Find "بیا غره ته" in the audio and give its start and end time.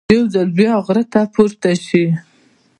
0.57-1.21